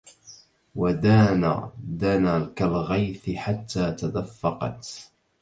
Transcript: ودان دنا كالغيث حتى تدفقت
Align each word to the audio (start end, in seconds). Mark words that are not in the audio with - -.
ودان 0.75 1.69
دنا 1.99 2.45
كالغيث 2.55 3.29
حتى 3.35 3.91
تدفقت 3.91 5.11